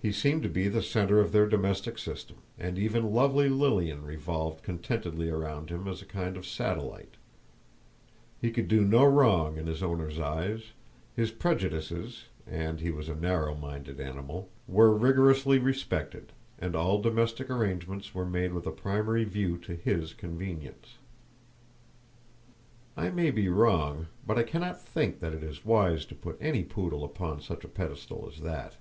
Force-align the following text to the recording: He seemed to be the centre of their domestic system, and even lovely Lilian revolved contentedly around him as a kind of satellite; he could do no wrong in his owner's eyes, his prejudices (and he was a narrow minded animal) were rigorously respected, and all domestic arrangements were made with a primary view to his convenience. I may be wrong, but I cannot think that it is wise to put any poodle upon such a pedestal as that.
He 0.00 0.12
seemed 0.12 0.44
to 0.44 0.48
be 0.48 0.68
the 0.68 0.80
centre 0.80 1.18
of 1.18 1.32
their 1.32 1.48
domestic 1.48 1.98
system, 1.98 2.36
and 2.56 2.78
even 2.78 3.10
lovely 3.12 3.48
Lilian 3.48 4.04
revolved 4.04 4.62
contentedly 4.62 5.28
around 5.28 5.70
him 5.70 5.88
as 5.88 6.00
a 6.00 6.04
kind 6.06 6.36
of 6.36 6.46
satellite; 6.46 7.16
he 8.40 8.52
could 8.52 8.68
do 8.68 8.82
no 8.82 9.04
wrong 9.04 9.56
in 9.56 9.66
his 9.66 9.82
owner's 9.82 10.20
eyes, 10.20 10.66
his 11.16 11.32
prejudices 11.32 12.26
(and 12.46 12.78
he 12.78 12.92
was 12.92 13.08
a 13.08 13.16
narrow 13.16 13.56
minded 13.56 13.98
animal) 13.98 14.48
were 14.68 14.94
rigorously 14.96 15.58
respected, 15.58 16.30
and 16.60 16.76
all 16.76 17.02
domestic 17.02 17.50
arrangements 17.50 18.14
were 18.14 18.24
made 18.24 18.52
with 18.52 18.68
a 18.68 18.70
primary 18.70 19.24
view 19.24 19.58
to 19.58 19.74
his 19.74 20.14
convenience. 20.14 20.98
I 22.96 23.10
may 23.10 23.32
be 23.32 23.48
wrong, 23.48 24.06
but 24.24 24.38
I 24.38 24.44
cannot 24.44 24.80
think 24.80 25.18
that 25.18 25.32
it 25.34 25.42
is 25.42 25.64
wise 25.66 26.06
to 26.06 26.14
put 26.14 26.38
any 26.40 26.62
poodle 26.62 27.02
upon 27.02 27.40
such 27.40 27.64
a 27.64 27.68
pedestal 27.68 28.30
as 28.32 28.42
that. 28.42 28.76